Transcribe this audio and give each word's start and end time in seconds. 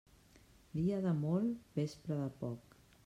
Dia 0.79 0.97
de 1.03 1.13
molt, 1.19 1.61
vespra 1.77 2.19
de 2.23 2.31
poc. 2.43 2.79